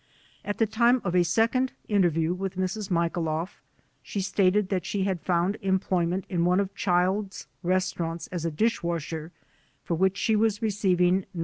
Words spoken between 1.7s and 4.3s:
interview with Mrs. Michailoflf, she